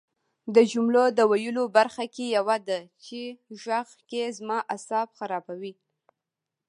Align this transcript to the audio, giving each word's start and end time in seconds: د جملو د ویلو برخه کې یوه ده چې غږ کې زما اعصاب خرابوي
د 0.55 0.57
جملو 0.71 1.03
د 1.17 1.19
ویلو 1.31 1.63
برخه 1.77 2.05
کې 2.13 2.25
یوه 2.37 2.57
ده 2.67 2.79
چې 3.03 3.19
غږ 3.63 3.89
کې 4.09 4.21
زما 4.37 4.57
اعصاب 4.73 5.07
خرابوي 5.17 5.73